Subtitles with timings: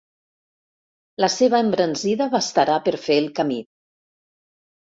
[1.25, 3.59] La seva embranzida bastarà per fer el camí.